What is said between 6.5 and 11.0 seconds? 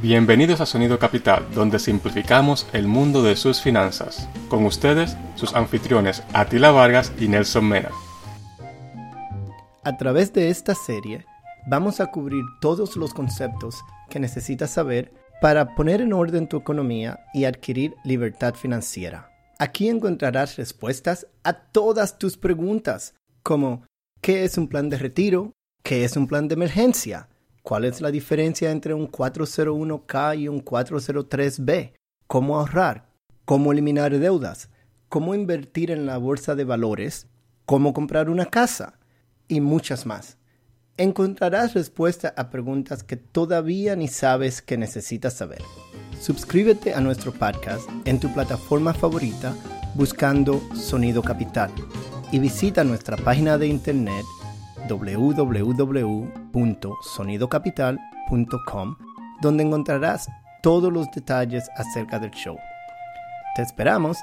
Vargas y Nelson Mena. A través de esta